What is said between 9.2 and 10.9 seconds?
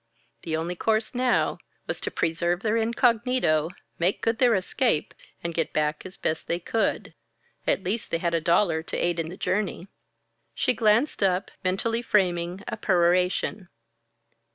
the journey! She